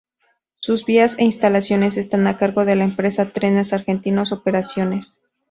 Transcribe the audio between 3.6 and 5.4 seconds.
Argentinos Operaciones.